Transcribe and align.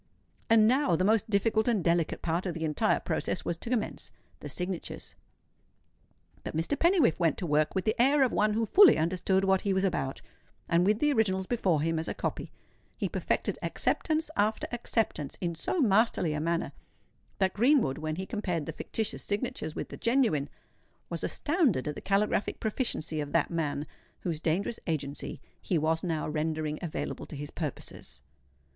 And 0.49 0.67
now 0.67 0.95
the 0.95 1.03
most 1.03 1.29
difficult 1.29 1.67
and 1.67 1.83
delicate 1.83 2.23
part 2.23 2.47
of 2.47 2.55
the 2.55 2.65
entire 2.65 2.99
process 2.99 3.45
was 3.45 3.55
to 3.57 3.69
commence—the 3.69 4.49
signatures. 4.49 5.13
But 6.43 6.57
Mr. 6.57 6.75
Pennywhiffe 6.75 7.19
went 7.19 7.37
to 7.37 7.45
work 7.45 7.75
with 7.75 7.85
the 7.85 7.93
air 8.01 8.23
of 8.23 8.33
one 8.33 8.53
who 8.53 8.65
fully 8.65 8.97
understood 8.97 9.45
what 9.45 9.61
he 9.61 9.73
was 9.75 9.83
about; 9.83 10.23
and 10.67 10.87
with 10.87 10.97
the 10.97 11.13
originals 11.13 11.45
before 11.45 11.81
him 11.83 11.99
as 11.99 12.07
a 12.07 12.15
copy, 12.15 12.51
he 12.97 13.07
perfected 13.07 13.59
acceptance 13.61 14.31
after 14.35 14.67
acceptance 14.71 15.37
in 15.39 15.53
so 15.53 15.79
masterly 15.79 16.33
a 16.33 16.39
manner, 16.39 16.71
that 17.37 17.53
Greenwood, 17.53 17.99
when 17.99 18.15
he 18.15 18.25
compared 18.25 18.65
the 18.65 18.73
fictitious 18.73 19.23
signatures 19.23 19.75
with 19.75 19.89
the 19.89 19.97
genuine, 19.97 20.49
was 21.11 21.23
astounded 21.23 21.87
at 21.87 21.93
the 21.93 22.01
caligraphic 22.01 22.59
proficiency 22.59 23.21
of 23.21 23.33
that 23.33 23.51
man 23.51 23.85
whose 24.21 24.39
dangerous 24.39 24.79
agency 24.87 25.39
he 25.61 25.77
was 25.77 26.03
now 26.03 26.27
rendering 26.27 26.79
available 26.81 27.27
to 27.27 27.35
his 27.35 27.51
purposes. 27.51 28.23